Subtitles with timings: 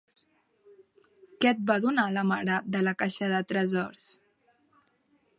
[1.43, 4.07] Què et va donar la mare de la caixa de tresors?